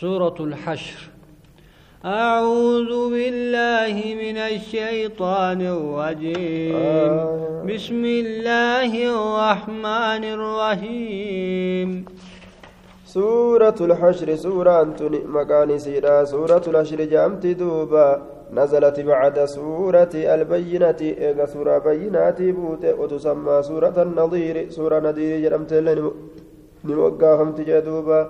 [0.00, 1.10] سورة الحشر
[2.04, 7.62] أعوذ بالله من الشيطان الرجيم آه.
[7.68, 12.04] بسم الله الرحمن الرحيم
[13.04, 18.22] سورة الحشر سورة أنتني مكان سيرا سورة الحشر جامت دوبا
[18.52, 25.72] نزلت بعد سورة البينة إيغا سورة بينات بوت وتسمى سورة النظير سورة نذير جرمت
[26.84, 28.20] نموقع خمت جدوبا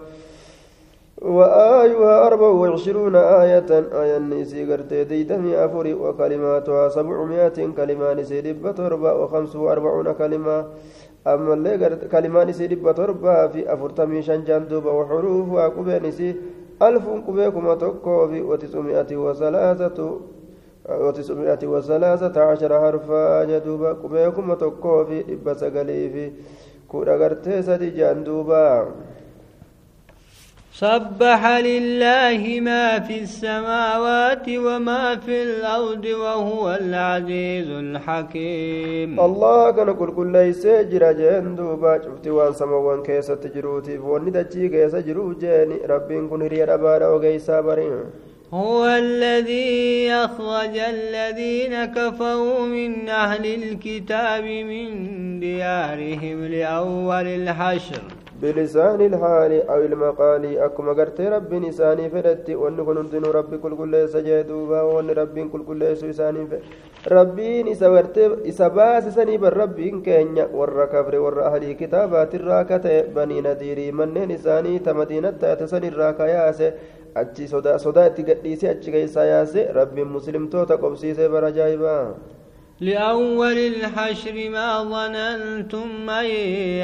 [1.25, 3.71] وآيها أربع وعشرون آية
[4.03, 10.66] آية نسي قرتي ديدمي أفري وكلماتها سبعمائة كلمة نسي دبة تربة وخمس وأربعون كلمة.
[11.27, 16.36] أما اللي كلمة نسي دبة تربة في أفرتمي شنجان دوبة وحروفها قبة نسي
[16.82, 19.99] ألف قبيكما تقو في وتسعمائة وثلاثة
[20.89, 26.32] وتسعمائة وثلاثة عشر حرفا جدوبا قبيكما تقو في إبا سقلي
[26.89, 28.89] كورا قرتي سدي جندوبا
[30.75, 39.20] سبح لله ما في السماوات وما في الأرض وهو العزيز الحكيم.
[39.20, 45.00] الله كان كل كل ليس جرى جندوبا شفتي وان سموان كيسة تجروتي فوني دجي كيسة
[45.00, 48.05] جرو جاني ربين كن هريا ربارا وغيسا برين
[48.52, 58.21] هو الذي أخرج الذين كفروا من أهل الكتاب من ديارهم لأول الحشر.
[58.42, 60.44] بلسان الحال أو المقال.
[60.66, 65.96] أكما قرت رب نساني فدت وأن كنتن ربي كل كل سجدوبا وأن رب كل كل
[65.96, 66.42] سيساني
[67.16, 68.18] ربي نسا ورت
[68.50, 70.44] إسباس سني بالرب كينيا.
[70.58, 72.86] ور كفر ور أهل كتابات الراكة.
[73.16, 76.62] بني نذيري من نساني تمدينة تسني الراكياس
[77.14, 82.14] achi sodaa itti gadhiise achi keeysaa yaase rabbiin muslimtoota qobsiise bara ajaa'ibaa
[82.83, 86.27] لأول الحشر ما ظننتم أن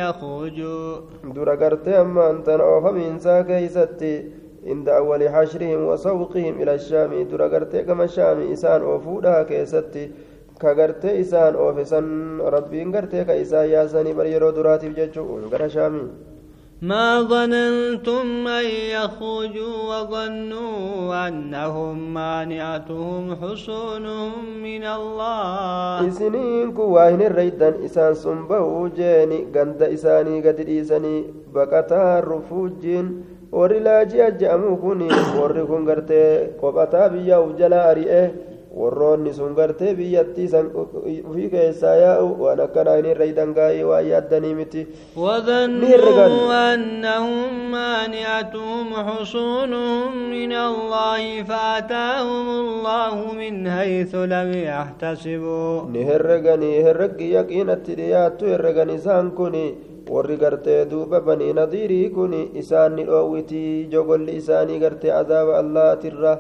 [0.01, 0.97] يخرجوا.
[1.35, 4.15] دور قرت أما أنت أوف من ساكيستي
[4.67, 7.23] عند أول حشرهم وسوقهم إلى الشام.
[7.31, 10.11] دور قرت كما الشام إسان أوفودا كيستي.
[10.63, 12.07] كغرتي إسان أوفسن.
[12.41, 14.12] ربين قرتي كإسان ياسني.
[14.12, 15.39] بريرو دراتي بججو.
[15.53, 16.03] غرا شامي.
[16.83, 26.09] ما ظننتم أن يخرجوا وظنوا أنهم مانعتهم حصونهم من الله.
[26.09, 31.25] إسنين كواهن الريدان إسان سنبهو جيني غند إساني قد إساني
[31.55, 33.25] بكتا رفوجين.
[33.53, 35.09] warri laajii ajja'amuu kun
[35.41, 37.09] warri kun gartee qophataa
[38.81, 40.66] warroonni sun gartee biyyattii san
[41.31, 50.31] ufii keessaa yaa'u waan akkanaa hin irra dangaa'ee waan yaaddanii miti وظنوا أنهم مانعتهم حصونهم
[50.31, 59.66] من الله فأتاهم الله من حيث لم يحتسبوا نهرقني هرق يقينة دياتو هرقني سانكني
[60.09, 66.33] warri gartee duuba banii nadiirii kun isaan ni dhoowwitii jogolli isaanii gartee azaaba allaatirra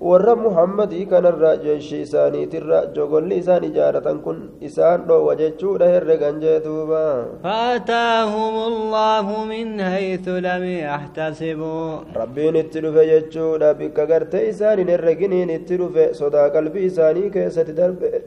[0.00, 4.36] warra muhammadii kanarra jeeshi isaaniitirra jogolli isaan ijaaratan kun
[4.68, 7.02] isaan dhoowwa jechuudha herregan jee duuba
[7.44, 15.50] فأتاهم الله من حيث لم يحتسبوا rabbiin itti dhufe jechuudha bikka gartee isaan hin herreginiin
[15.56, 17.72] itti dhufe sodaa qalbii isaanii keessatti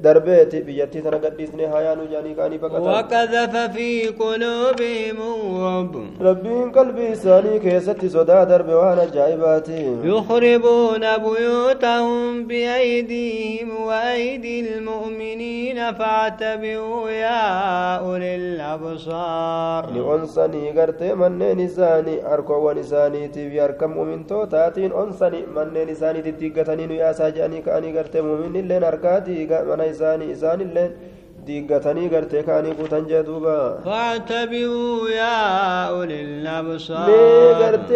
[0.03, 5.93] darbeeti biyyattii tana gadhiisne hayaanu jaanii kaanii وقذف في قلوبهم الرعب
[6.27, 9.79] rabbiin qalbii isaanii keessatti sodaa darbe waan ajaa'ibaati
[10.11, 11.03] يخربون
[11.61, 17.41] بيوتهم بأيديهم وأيدي المؤمنين فاعتبروا يا
[17.97, 19.91] أولي الأبصار.
[19.94, 27.29] لأنصني قرت من نساني أركو ونساني تبي أركم من توتاتين أنصني من نساني تدقتني نياسا
[27.29, 30.91] جاني كأني قرت مؤمن اللين أركاتي من نساني إساني اللين
[31.46, 37.09] gartee kaanii kutan jee duuba فاعتبروا يا أولي الأبصار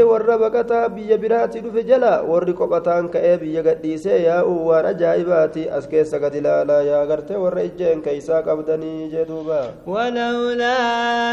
[0.06, 5.88] warra baqataa biyya biraatti dhufe jala warri qophataan ka'ee biyya gadhiisee yaa'u waan ajaa'ibaati as
[5.88, 10.78] keessa gad ilaalaa yaa gartee warra ijjeen keeysaa qabdanii jee duuba ولولا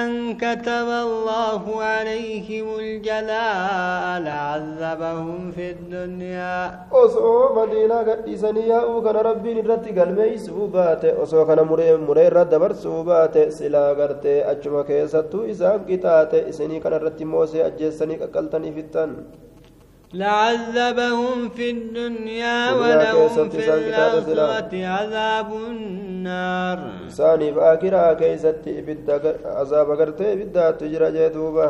[0.04, 9.92] أن كتب الله عليهم الجلاء لعذبهم في الدنيا osoo madiinaa gadhiisanii yaa'uu kana rabbiin irratti
[9.92, 16.44] galmeeysuu baate osoo kana muree muree irra dabarsuu baate silaa gartee achuma keessattuu isaan qixaaxe
[16.52, 19.16] isinii kana irratti moosee ajjeessanii qaqqaltanii fittan
[20.14, 23.92] لعذبهم في الدنيا دنيا ولهم كيست في
[24.32, 26.78] الآخرة عذاب النار
[28.20, 29.14] keeysatti ibidda
[29.62, 31.66] azaaba gartee ibiddaattu jira jee duuba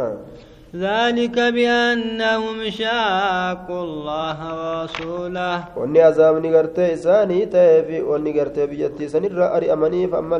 [0.72, 5.64] ذلك بأنهم شاقوا الله ورسوله.
[5.76, 10.36] وني عذاب نغرتي ساني تيفي وني غرتي بيتي سنرى أري أماني فأما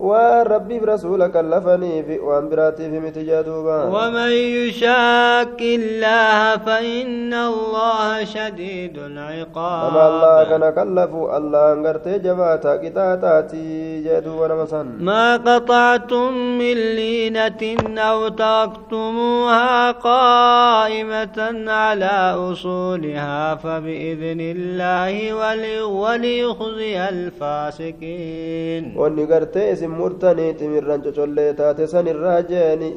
[0.00, 9.92] waan rabbiif rasuula kallafaniif waan biraatiif miti jedhuuba ومن يشاق الله فإن الله شديد العقاب
[9.92, 13.64] nama allah kana kallafu allahan gartee jabaataa qixaaxaati
[14.06, 17.62] jedhuuba nama san ما قطعتم من لينة
[17.98, 21.38] أو تركتموها قائمة
[21.68, 22.16] على
[22.50, 28.82] أصولها فبإذن الله ولي- وليخزي الفاسقين
[29.30, 32.90] gartee isin murtanii timirran cocollee taate san irraa jeeni.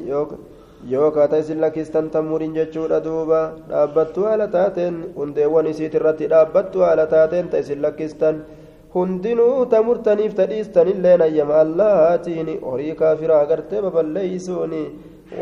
[0.92, 3.40] Yoo kaata isin lakkistan tan murin jechuudha duuba.
[3.68, 8.42] Dhaabbattu haala taateen hundeewwan isiit irratti dhaabbattu haala taateen ta isin lakkistan.
[8.94, 14.82] Hundinuu ta murtaniif ta dhiistanillee nayyama allahaatiin horii kaafiraa gartee baballeeysuuni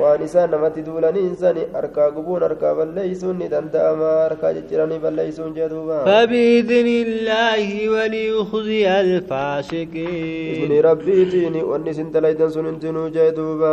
[0.00, 6.86] waan isaan namatti duulaniinsani harkaa gubuun harkaa balleeysuun ni danda'ama harkaa cicciranii balleeysuun jedhuuba فبإذن
[7.06, 13.72] الله وليخزي الفاسقين ibni rabbiitiin wanni isin dalaydan sun hundinuu jee duuba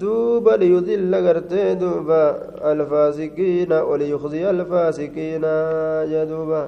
[0.00, 2.20] duuba liyudilla gartee duuba
[2.72, 5.52] alfaasiqiina waliyukhziya alfaasiqiina
[6.10, 6.60] jee duuba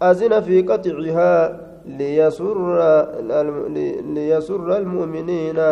[0.00, 1.42] azina fi qaطicihaa
[1.98, 2.92] liyasura
[4.14, 5.68] liyasura almu'miniina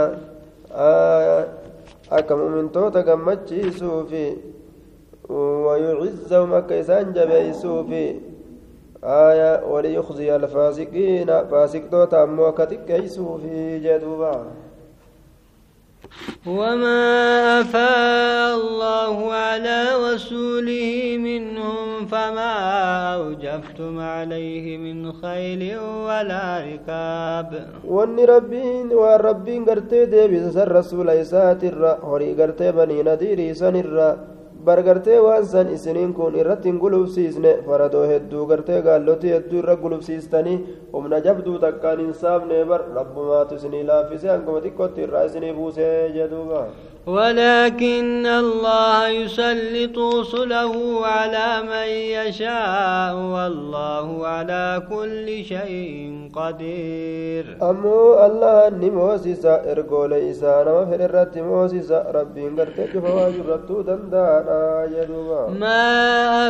[2.10, 4.52] akka mu'mintoota gammachiisuufi
[5.32, 8.14] ويعزهم كيسان جبيسوفي
[9.04, 11.26] آية وليخزي الفاسقين.
[11.50, 14.46] فاسق دوتا موكتك كيسوفي جدوبا.
[16.46, 17.00] وما
[17.60, 19.78] أفاء الله على
[20.12, 22.52] رسوله منهم فما
[23.14, 27.50] أوجفتم عليه من خيل ولا ركاب.
[27.84, 33.76] وان ربين وان ربين قرتي دي بيسا الرسول إسات الرأ هوري قرتي بني نديري سن
[33.76, 34.10] الرأ
[34.66, 39.60] بر قرتي وان سن إسنين كون إرتين قلوب سيسن فردو هدو قرتي قال لوتي هدو
[39.60, 40.54] رأ قلوب سيستاني
[40.92, 46.62] ومن جبدو تقال إنساب نبر رب ما تسني لافسي أنكم تكوتي الرأي سني بوسي جدوبا
[47.06, 51.88] ولكن الله يسلط رسله على من
[52.18, 57.58] يشاء والله على كل شيء قدير.
[57.62, 65.58] أمو الله أني موسيسا إرقول إيسا نما فررت موسيسا ربي انقرتك فواجر ربتو دندانا يدوبا
[65.58, 65.82] ما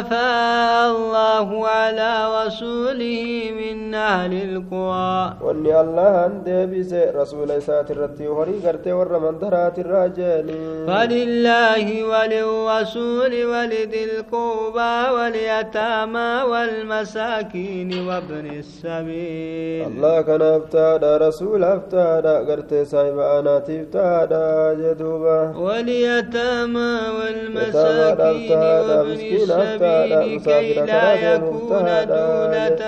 [0.00, 2.12] أفاء الله على
[2.46, 3.24] رسوله
[3.60, 10.41] من أهل القوى واني الله أندي بيسي رسول إيسا ترتي وري قرتي ورمان درات الراجل
[10.88, 19.82] فلله وللرسول ولذي القربى واليتامى والمساكين وابن السبيل.
[19.88, 28.58] allah kanaaf taadha rasuulaaf taadha gartee saahiba anaatiif taadha jedhuuba واليتامى والمساكين
[28.88, 31.86] وابن السبيل كي لا يكون.
[32.08, 32.82] دولة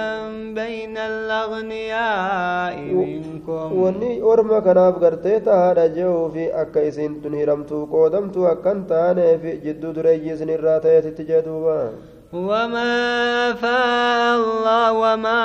[0.54, 8.46] بين الأغنياء منكم منكم وني أرمى كناف قرتيتا هذا جو في أكا إسين تنهرمتو قودمتو
[8.46, 11.92] أكا انتاني في جدو دريجي سنراتي تتجدوبا
[12.34, 15.42] وما فاء الله وما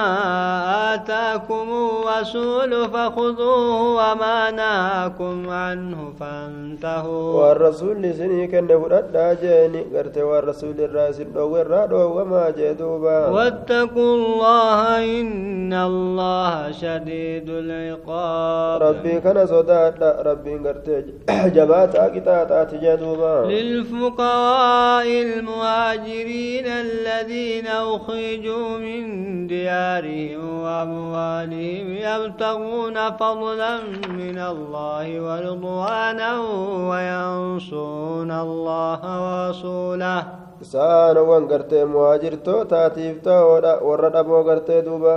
[0.93, 7.33] آتاكم الرسول فخذوه وما نهاكم عنه فانتهوا.
[7.33, 9.03] والرسول لسني كان يقول
[9.41, 14.81] جاني قرت والرسول الرأس الدور وما جدوبا واتقوا الله
[15.21, 18.81] إن الله شديد العقاب.
[18.81, 29.01] ربي كان صداد ربي قرت جبات أكتات أتجدوبا للفقراء المهاجرين الذين أخرجوا من
[29.47, 33.73] ديارهم وأموالهم يبتغون فضلا
[34.21, 36.31] من الله ورضوانا
[36.89, 40.23] وينصرون الله ورسوله.
[40.61, 43.37] إسان وانقرت مهاجر توتا تيفتا
[43.87, 45.15] ورد أبو قرت دوبا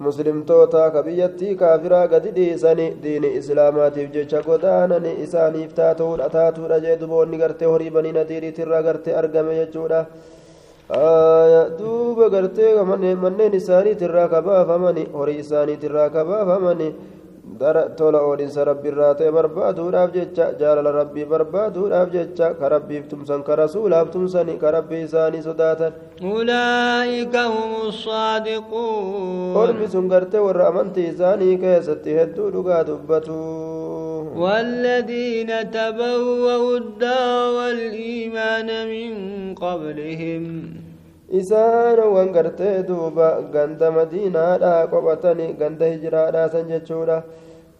[0.00, 7.24] مسلم توتا كبيتي كافرا قد ديساني دين إسلاما تفجيش قدانا إساني افتاتو الأتاتو رجي دوبو
[7.24, 10.00] نقرت هريبا نديري ترى قرت أرقم يجولا
[11.79, 16.89] duuba gartee manneen isaaniitirraa kabaafamani horii isaaniitirraa kabaafamani
[17.59, 23.55] dara tola oodhinsa rabbiirraa ta'e barbaaduudhaaf jecha jaalala rabbii barbaaduudhaaf jecha ka rabbiif tumsan ka
[23.61, 31.57] rasuulaaf tumsani ka rabbii isaanii sodaatan أولئك هم الصادقون ormi sun gartee warra amantii isaanii
[31.63, 33.39] keessatti hedduu dhugaa dubbatu
[34.35, 39.13] والذين تبوأوا الدار والإيمان من
[39.55, 40.43] قبلهم
[41.30, 47.22] isaanowwan gartee duuba ganda madiinaadhaa qophatanii ganda hijiraadhaa san jechuudha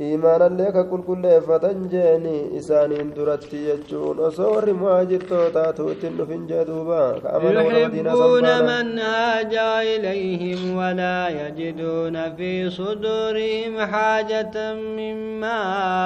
[0.06, 7.28] iimaanallee ka qulqulleeffatan jeeni isaaniin duratti jechuun osoo warri muhaajirtootaatu ittiin dhufin jee duuba ka
[7.36, 14.56] amana warra madiinaa يحبون من هاجر إليهم ولا يجدون في صدورهم حاجة
[14.98, 15.58] مما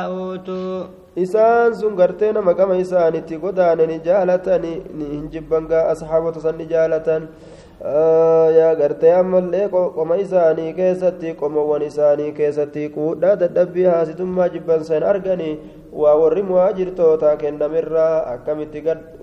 [0.06, 0.84] أوتوا
[1.24, 6.66] isaan sun gartee nama gama isaanitti godaane ni jaalatani ni hin jibbangaa asxaabota san ni
[6.72, 7.28] jaalatan
[7.82, 15.54] yaa gartee ammallee qoma isaanii keessatti qomowwan isaanii keessatti quudhaa dadhabbii haasitummaa jibbansan arganii
[16.02, 18.80] waa warri muhaajirtoota kennamirraa akkamitti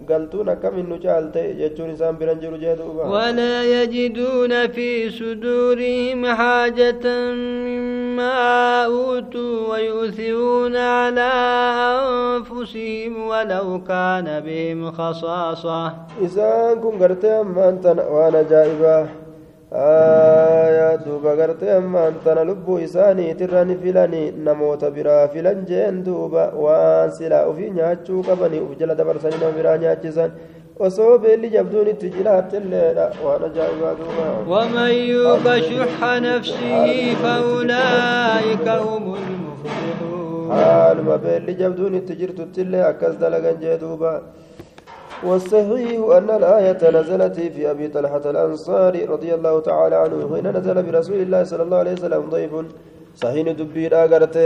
[0.09, 7.05] galtuun akkamin nu caalte jechuun isaan biran jiru jee duuba ولا يجدون في صدورهم حاجة
[7.35, 8.39] مما
[8.85, 11.31] أوتوا ويؤثرون على
[12.07, 15.81] أنفسهم ولو كان بهم خصاصة
[16.25, 19.03] isaan kun gartee ammaan tana waan ajaa'ibaa
[19.71, 20.90] aayaa
[21.31, 27.45] duuba gartee ammaan tana lubbuu isaaniitirra ni filanii namoota biraa filan jeen duuba waan silaa
[27.51, 30.31] ofii nyaachuu qabanii uf jala dabarsanii nama biraa nyaachisan
[30.79, 40.49] osoo beelli jabduun itti jiraatilleedha waan ajaa'ibaa duuba ومن يوق شح نفسه فأولئك هم المفلحون
[40.51, 44.11] haaluma beelli jabduun itti jirtuttillee akkas dalagan jee duuba
[45.27, 51.19] والصحيح أن الآية نزلت في أبي طلحة الأنصاري رضي الله تعالى عنه حين نزل برسول
[51.25, 52.53] الله صلى الله عليه وسلم ضيف
[53.15, 54.37] صحيح دبير أغرت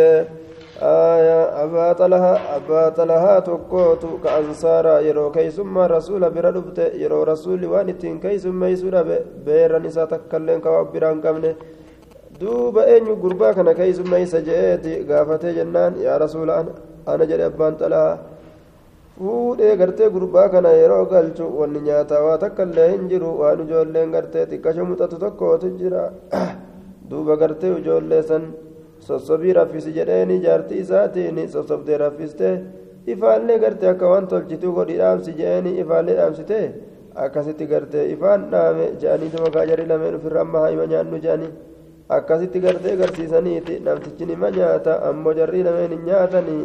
[0.81, 8.67] آية أبا طلحة أبا طلحة تقوت كأنصارا يرو كيسما رسول بردبت يرو رسول وانتين كيسما
[8.73, 9.01] يسورا
[9.45, 11.55] بير نساء تكلم كوابران كمنه
[12.39, 16.65] duuba eenyu gurbaa kana keeysumma isa je'eeti gaafatee jennaan yaa rasuula
[17.11, 18.09] ana jedhe abbaan xalaa
[19.17, 24.11] fuudhee gartee gurbaa kana yeroo galchu wanni nyaataa waa takka illee hin jiru waan ijoolleen
[24.15, 26.01] gartee xiqqasho muxatu tokkootu jira
[27.09, 28.43] duuba gartee ijoollee san
[29.07, 32.49] sossobii raffisi jedheeni jaartii isaatiin sossobdee raffiste
[33.13, 36.59] ifaallee gartee akka waan tolchituu godhi dhaamsi jedheeni ifaallee dhaamsite
[37.25, 41.51] akkasitti gartee ifaan dhaame jedhaniitu makaa jarii lameen ofirra amma haima nyaannu jedhanii
[42.17, 46.63] akkasitti gartee agarsiisaniiti namtichi nima nyaata ammoo jarrii lameen hin nyaatanii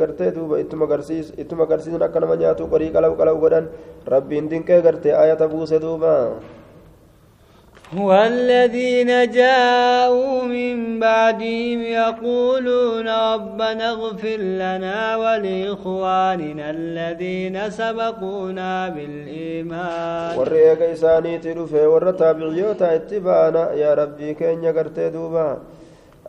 [0.00, 3.68] gartee duuba ittuma agarsiisan akka nama nyaatu qorii qalau qalau godhan
[4.06, 6.14] rabbiin dinqee gartee ayata buuse duuba
[7.96, 20.36] والذين جاءوا من بعدهم يقولون ربنا اغفر لنا ولإخواننا الذين سبقونا بالإيمان
[21.50, 25.58] dhufe warra taabicyoota itti baana yaa rabbii keenya gartee duuba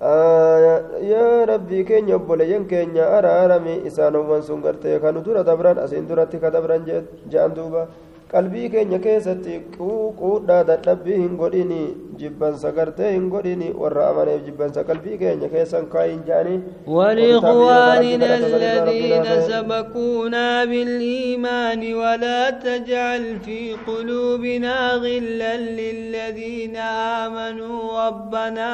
[0.02, 6.50] yaa rabbii keenya obboleeyyan keenya araarami isaanowwan sun gartee kanu dura dabran asiin duratti ka
[6.50, 6.86] dabran
[7.30, 7.88] je'an duuba
[8.34, 9.60] qalbii keenya keessatti
[10.20, 11.82] quudhaa dadhabbii hin godhini
[12.22, 16.24] jibbansa gartee hin godhini warra amaneef jibbansa qalbii keenya keessan kaayin
[16.88, 26.76] ولإخواننا الذين سبقونا بالإيمان ولا تجعل في قلوبنا غلا للذين
[27.26, 28.72] آمنوا ربنا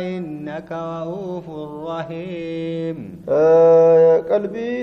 [0.00, 1.46] إنك رؤوف
[1.88, 2.96] رحيم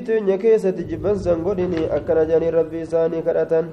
[0.06, 3.70] teenya keessatti jibbansa hin godhini akkana jedhanii rabbii isaanii kadhatan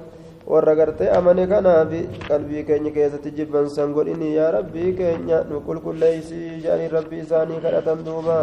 [0.46, 1.92] warra gartee amane kanaaf
[2.28, 8.38] qalbii keenya keessatti jibbansan godhini yaa rabbii keenya nu qulqulleeysii jedhanii rabbii isaanii kadhatan duuba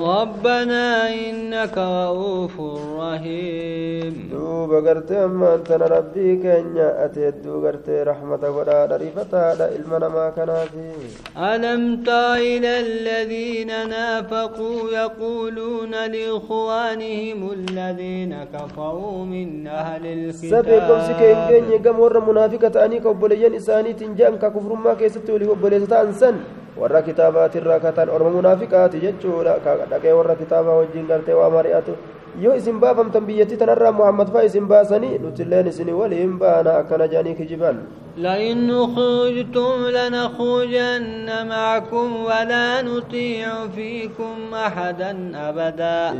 [0.00, 2.60] ربنا إنك رؤوف
[3.00, 10.30] رحيم duuba gartee ammaan tana rabbii keenya ati hedduu gartee rahmata godhaadha rifataadha ilma namaa
[10.36, 10.88] kanaafi
[11.36, 21.40] ألم تر إلى الذين نافقوا يقولون لإخوانهم الذين كفروا من أهل sabee qobsi kee hin
[21.40, 25.88] الكتاب geenye gama warra munaafiqa ta'anii ka obboleeyyan isaaniitiin je'an ka kufrummaa keessatti walii obboleessa
[25.94, 26.36] ta'an san
[26.81, 29.59] warra kitaabaatiirraa kataan orma munaafiqaati jechuudha
[29.91, 31.95] dhaqee warra kitaabaa wajjin gartee waa mari'atu
[32.43, 37.35] yoo isin baafamtan biyyattii tanarraa muhammad faa isin baasanii nutilleen isin waliin baana akkana jedhanii
[37.41, 37.81] kijiban
[38.19, 45.11] لئن خرجتم لنخرجن معكم ولا نطيع فيكم أحدا
[45.49, 46.13] أبدا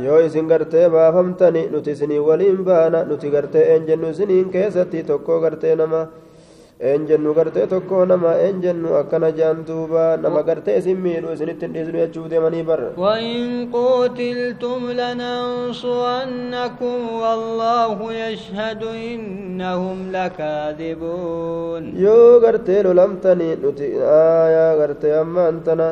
[0.48, 6.06] gartee baafamtani nuti isinii waliin baana nuti gartee een jennu isiniin keessatti tokko gartee nama
[6.88, 11.64] een jennu gartee tokko nama een jennu akkana jean duuba nama gartee isin miidhu isinitti
[11.66, 18.82] hin dhiisnu jechuu deemanii bar وإن قتلتم لننصرنكم والله يشهد
[19.12, 25.88] إنهم لكاذبون yoo gartee lolamtani nuti aayaa gartee ammaan tana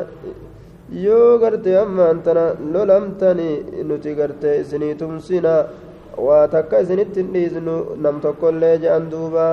[1.05, 3.49] yoo gartee ammaan tana lolamtani
[3.89, 5.53] nuti gartee isinii tumsina
[6.27, 9.45] waa takka isinitti hin dhiisnu nam tokkollee je'an duuba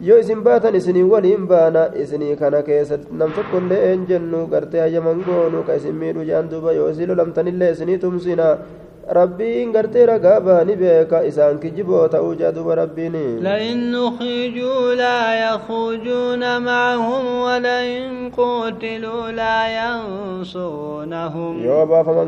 [0.00, 5.22] yoo isin baatan isinii waliin baana isinii kana keessatti nam tokkollee een jennu gartee hayyaman
[5.26, 8.58] goonu ka isin miidhu jaan duuba yoo isin lolamtanillee isinii tumsina
[9.12, 18.30] ragaa baani beeka isaan kijiboo ta'uu jaa duba rabbiin لئن أخرجوا لا يخرجون معهم ولئن
[18.36, 21.54] قتلوا لا ينصرونهم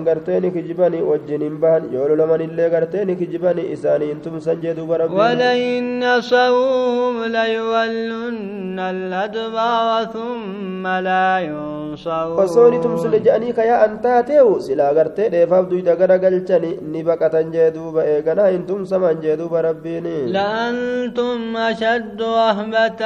[0.06, 4.98] gartee ni kijibani wajjiniin bahan yoo lolaman illee gartee ni kijibani isaaniin tumsan jee duba
[4.98, 15.64] rabbiin ولئن نصروهم ليولن الأدبار ثم لا ينصرون jedhanii kayaa an taateewu silaa gartee dheefaaf
[15.70, 22.20] duyda gara galchani ni baqatan jee duuba eeganaa hin tumsaman jee duuba rabbiin لأنتم أشد
[22.22, 23.02] رهبة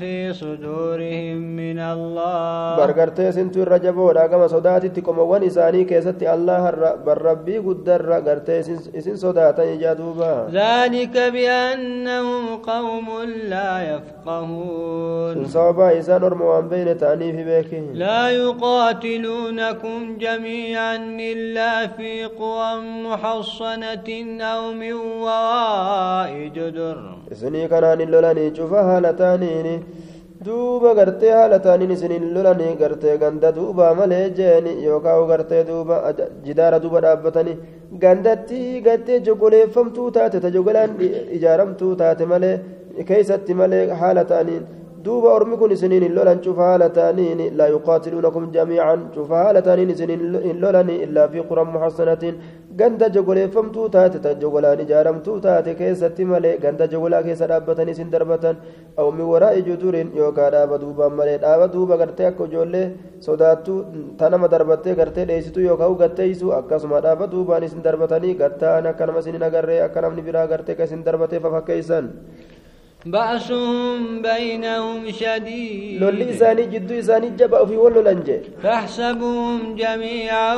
[0.00, 2.76] في صدورهم من الله
[3.84, 9.94] jaboodha gama sodaatitti qomowwan isaanii keessatti allaharra bar rabbii guddarra gartee isin- isin sodaatan ijaa
[9.94, 13.06] duuba ذلك بأنهم قوم
[13.48, 15.46] لا يفقهون
[16.00, 20.96] isaan orma waan beeyne ta'aniif beeki لا يقاتلونكم جميعا
[21.32, 22.72] إلا في قرى
[23.07, 24.07] محصنة
[24.53, 24.93] أو من
[25.23, 26.97] وراء جدر
[27.33, 29.73] isinii kanaan hin lolanii cufa haala taaniini
[30.45, 35.95] duuba gartee haala taaniin isin hin lolanii gartee ganda duuba malee jeeni yookaan gartee duuba
[36.09, 37.55] aja- jidaara duuba dhaabbatanii
[38.03, 42.55] gandatti gartee jogoleeffamtuu taate ta jogolaan i- ijaaramtuu taate malee
[43.09, 44.63] keessatti malee haala taaniin
[45.04, 49.90] duuba ormi kun isiniin hin lolan cufa haala taaniin laa yuqaatiluunakum jamiican cufa haala taaniin
[49.94, 50.10] isin
[50.46, 52.40] hin lolanii illaa fi quran muhassanatiin
[52.80, 58.56] ganda jogoleeffamtuu taate ta jogolaan ijaaramtuu taate keessatti malee ganda jogolaa keessa dhaabbatanii isin darbatan
[59.00, 62.84] aw min waraa'i judurin yookaan dhaaba duubaan malee dhaaba duuba gartee akka ijoollee
[63.28, 63.78] sodaattuu
[64.18, 69.18] ta nama darbattee gartee dheessitu yookaan gatteessu akkasuma dhaaba duubaan isin darbatanii gattaan akka nama
[69.26, 72.14] isin hin agarree akka namni biraa gartee ka isin darbateef fakkeessan.
[73.06, 76.02] بأسهم بينهم شديد.
[76.02, 78.40] لولي إساني جدو إساني جبأ في ولو لنجي.
[78.62, 80.54] فاحسبهم جميعا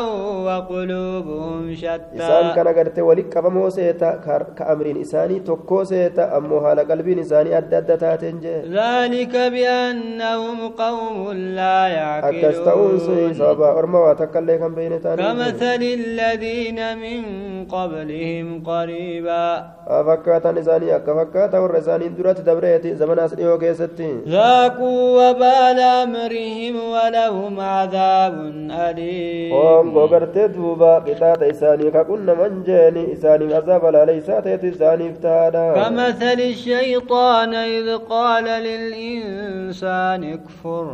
[0.46, 2.16] وقلوبهم شتى.
[2.16, 4.10] إسان كان قرت ولي كفمو سيتا
[4.56, 6.78] كأمرين إساني توكو سيتا أمو حال
[7.20, 12.44] إساني أدد تنجي ذلك بأنهم قوم لا يعقلون.
[12.44, 15.22] أكستعون سي صابا أرموا تكالي كم بين تاني.
[15.22, 17.22] كمثل الذين من
[17.68, 19.46] قبلهم قريبا.
[19.86, 28.34] أفكاتا إساني أكفكاتا ورساني درات duratti dabreeti zamanaas dhiyoo keessatti ذاقوا وبال أمرهم ولهم عذاب
[28.70, 36.40] أليم hoongoo gartee duuba qixaaxa isaanii kaqunnaman jeeni isaaniin azaaba laaleysaa teeti isaaniif taadha كمثل
[36.40, 40.86] الشيطان إذ قال للإنسان اكفر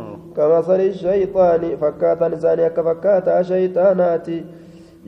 [1.01, 4.37] shayxaani fakkaatan isaanii akka fakkaataa shayxaanaati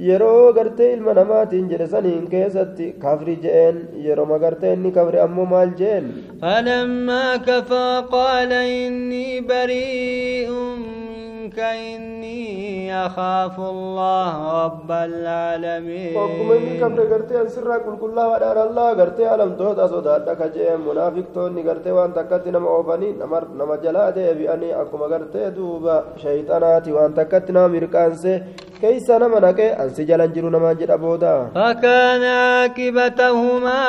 [0.08, 5.72] yeroo gartee ilma namaatiin jedhe saniin keessatti kafri je'een yeroma gartee inni kafri ammoo maal
[5.82, 6.06] jeen
[6.42, 14.32] فلما كفر قال إني بريء منك إني أخاف الله
[14.66, 21.62] رب العالمين ogguma inni kafre gartee ansirraa qulqullaawaadhaan allaa gartee alamtoota sodaadha ka je'en munaafiqtoonni
[21.70, 23.12] gartee waan takkatti nama oofanii
[23.60, 28.34] nama jalaa deebi'anii akkuma gartee duuba shayxanaati waan takkatti nama mirqaanse
[28.82, 33.82] keeysa nama naqee ansi jalan jiru namaan jedha booda فكان عاقبتهما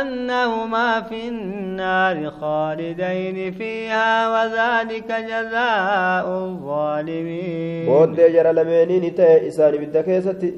[0.00, 7.88] أنهما في النار خالدين فيها وذلك جزاء الظالمين
[8.34, 10.48] jara lameeniin ta'e isaan ibidda keessatti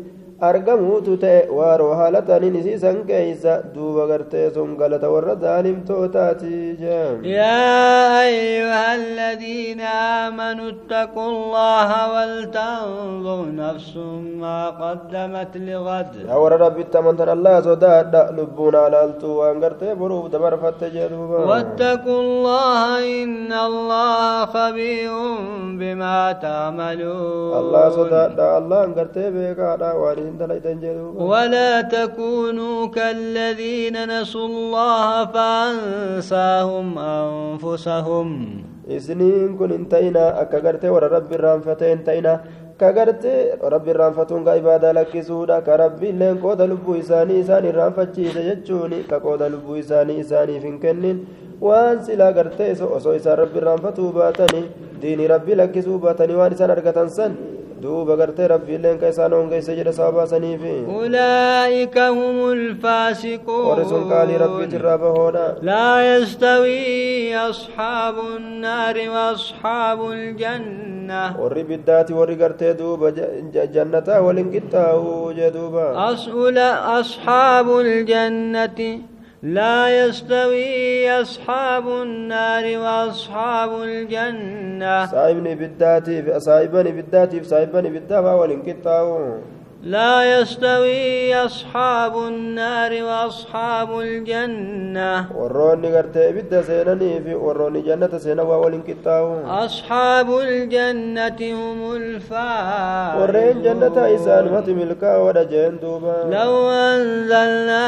[0.48, 8.22] argamuutu ta'e waaroo haala ta'aniin isiisan keeysa duuba gartee sun galata warra zaalimtootaati jeen يا
[8.28, 9.80] أيها الذين
[10.24, 13.92] آمنوا اتقوا الله ولتنظر نفس
[14.42, 20.86] ما قدمت لغد yaa warra rabbitti amantan allah sodaadha lubbuun alaaltuu waan gartee boruuf dabarfatte
[21.12, 22.80] duuba واتقوا الله
[23.22, 25.12] إن الله خبير
[25.80, 33.95] بما تعملون allah sodaadha allah gartee beekaadha waan isin dalaytan jee duuba ولا تكونوا كالذين
[34.13, 38.27] نسوا الله فأنساهم أنفسهم
[38.85, 42.33] isiniin kun hin ta'ina akka gartee warra rabbi irraanfate hin ta'ina
[42.77, 48.41] ka gartee rabbi irraanfatuun ka ibaadaa lakkisuudha ka rabbi illeen qooda lubbuu isaanii isaan irraanfachiise
[48.49, 51.17] jechuun ka qooda lubbuu isaanii isaaniif hin kennin
[51.67, 54.63] waan silaa gartee iso- osoo isaan rabbi irraanfatuu baatanii
[55.01, 57.31] diinii rabbi lakkisuu baatanii waan isaan argatan san
[57.82, 64.02] duuba gartee rabbi illeen ka isaan hongeesse jedha sababa saniifi أولئك هم الفاسقون warri sun
[64.12, 73.10] qaalii rabbiit irraa bahoodha لا يستوي أصحاب النار وأصحاب الجنة warri biddaati warri gartee duuba
[73.16, 76.58] ja- ja- jannataa waliin qixxaa'uu jee duuba أصل
[77.00, 78.80] أصحاب الجنة
[79.42, 85.06] لا يستوي أصحاب النار وأصحاب الجنة.
[85.06, 89.38] صاحبني بالذاتي صاحبني بالذاتي صاحبني بالدابة والانقطاع
[89.82, 95.32] لا يستوي أصحاب النار وأصحاب الجنة.
[95.36, 103.62] وروني قرت بدا سينني في وروني جنة سينا وولين كتاو أصحاب الجنة هم الفائز ورين
[103.62, 107.84] جنة إسان فتم الكا ودا جندوبا لو أنزلنا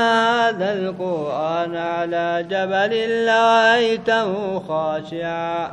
[0.49, 2.93] هذا القرآن على جبل
[3.27, 5.71] لرأيته خاشعا.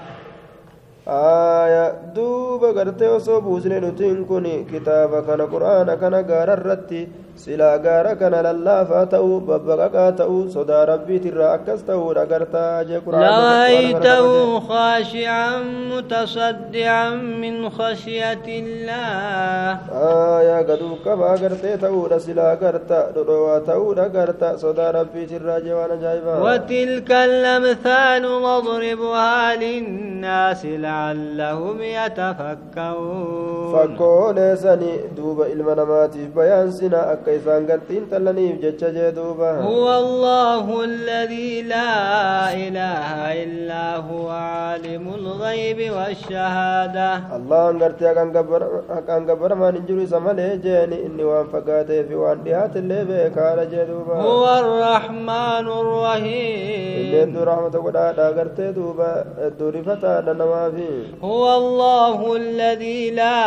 [1.10, 7.02] Aya duuba gartee osoo buusne nutiin kun kitaaba kana qur'aana kana gaara irratti
[7.44, 15.50] silaa gaara kana lallaafaa ta'uu babbaqaqaa ta'uu sodaa rabbiitirraa akkas ta'uudha gartaa jee لرأيته خاشعا
[15.92, 17.10] متصدعا
[17.44, 19.78] من خشية الله
[20.40, 26.42] aya gaduu qabaa gartee ta'uudha silaa garta dhodhowaa ta'uudha garta sodaa rabbiitirraa jee waan ajaa'ibaa
[26.44, 38.06] وتلك الأمثال نضربها للناس لعلهم يتفكرون fakkoolee sani duuba ilma namaatiif bayaansina akka isaan galtiin
[38.12, 41.94] tallaniif jecha jee duuba هو الله الذي لا
[42.54, 43.10] إله
[43.44, 48.14] إلا هو عالم الغيب والشهادة allahan gartee
[48.96, 53.86] haqaan gabbaramaan hin jiru isa malee jeeni inni waan fagaatee fi waan dhihaatillee beekaadha jee
[53.90, 59.10] duuba هو الرحمن الرحيم hedduu rahmata godhaadha gartee duuba
[59.44, 60.90] hedduu rifataadha namaafi
[61.24, 63.40] هو الله الذي لا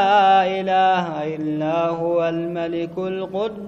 [0.60, 1.04] إله
[1.36, 2.94] إلا هو الملك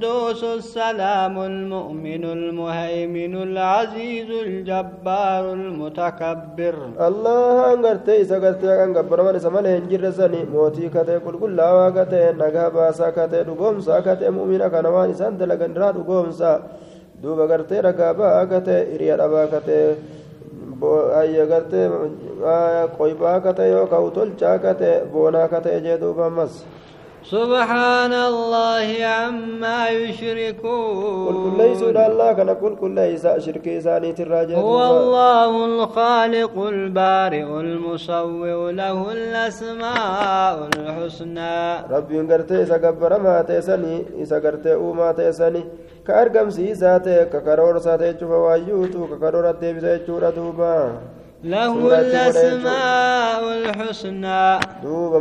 [0.04, 6.74] القدوس السلام المؤمن المهيمن العزيز الجبار المتكبر.
[7.06, 12.30] الله أنغرت اذا قلت يا كان غبر من سمل هنجرزني موتي كته كل كل واكته
[12.40, 16.50] نغا باسا كته دغوم ساكته مؤمن كان سنت لغن را سا
[17.22, 19.94] دوب غرت رغا باكته إريا دباكته
[21.20, 21.74] أي غرت
[22.44, 26.54] اي كوي باكته يو كاوتل چاكته بونا كته جه دوبمس
[27.24, 31.34] سبحان الله عما يشركون.
[31.34, 34.56] قل ليس الله كان قل كل ليس شرك ثاني الراجع.
[34.58, 41.56] هو الله الخالق البارئ المصور له الأسماء الحسنى.
[41.90, 45.64] ربي انغرت سغبر ما تسني اسغرت وما تسني
[46.06, 50.92] كارغم سي ذاته ككرور ساتي تشوفا يوتو ككرور ديبي ساتي تشورا دوبا
[51.44, 54.60] له الأسماء الحسنى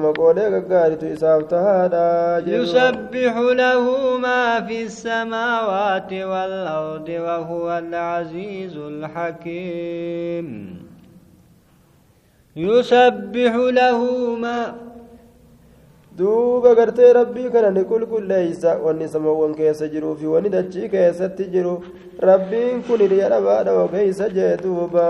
[0.04, 3.34] maqoolee gaggaaritu isaaf tahaadha jedhu يسبح
[3.64, 3.84] له
[4.18, 10.48] ما في السماوات والأرض وهو العزيز الحكيم
[12.56, 14.00] يسبح له
[14.36, 14.60] ما
[16.18, 21.82] duuba gartee rabbii kana ni qulqulleeysa wanni samawwan keessa jiruu fi wanni dachii keessatti jiru
[22.30, 25.06] rabbiin kun hiriya dhabaadha ogeeysa jee duuba